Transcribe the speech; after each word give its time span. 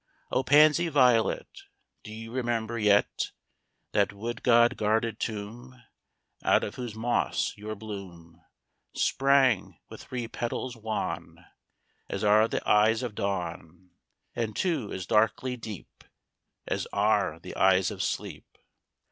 VI 0.01 0.27
O 0.37 0.43
pansy 0.43 0.87
violet, 0.89 1.61
Do 2.03 2.11
you 2.11 2.31
remember 2.31 2.79
yet 2.79 3.25
That 3.91 4.11
wood 4.11 4.41
god 4.41 4.75
guarded 4.75 5.19
tomb, 5.19 5.79
Out 6.43 6.63
of 6.63 6.73
whose 6.73 6.95
moss 6.95 7.53
your 7.55 7.75
bloom 7.75 8.41
Sprang, 8.95 9.77
with 9.89 10.01
three 10.01 10.27
petals 10.27 10.75
wan 10.75 11.45
As 12.09 12.23
are 12.23 12.47
the 12.47 12.67
eyes 12.67 13.03
of 13.03 13.13
dawn; 13.13 13.91
And 14.35 14.55
two 14.55 14.91
as 14.91 15.05
darkly 15.05 15.55
deep 15.55 16.03
As 16.65 16.87
are 16.91 17.37
the 17.39 17.55
eyes 17.55 17.91
of 17.91 18.01
sleep? 18.01 18.57